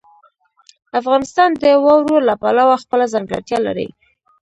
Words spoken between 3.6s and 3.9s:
لري.